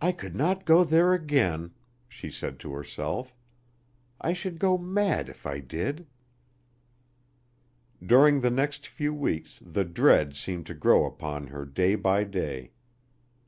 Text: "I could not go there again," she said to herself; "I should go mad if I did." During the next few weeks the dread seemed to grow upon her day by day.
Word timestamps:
"I 0.00 0.12
could 0.12 0.36
not 0.36 0.64
go 0.64 0.84
there 0.84 1.12
again," 1.12 1.72
she 2.06 2.30
said 2.30 2.60
to 2.60 2.72
herself; 2.72 3.34
"I 4.20 4.32
should 4.32 4.60
go 4.60 4.78
mad 4.78 5.28
if 5.28 5.44
I 5.44 5.58
did." 5.58 6.06
During 8.00 8.42
the 8.42 8.50
next 8.52 8.86
few 8.86 9.12
weeks 9.12 9.58
the 9.60 9.82
dread 9.84 10.36
seemed 10.36 10.66
to 10.66 10.74
grow 10.74 11.04
upon 11.04 11.48
her 11.48 11.64
day 11.64 11.96
by 11.96 12.22
day. 12.22 12.70